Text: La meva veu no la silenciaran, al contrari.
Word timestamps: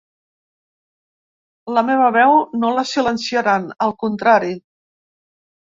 La 1.77 1.85
meva 1.91 2.09
veu 2.17 2.35
no 2.63 2.73
la 2.79 2.89
silenciaran, 2.95 3.69
al 3.89 3.97
contrari. 4.07 4.55